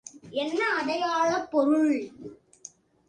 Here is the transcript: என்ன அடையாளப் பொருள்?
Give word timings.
என்ன 0.33 0.59
அடையாளப் 0.75 1.51
பொருள்? 1.51 1.93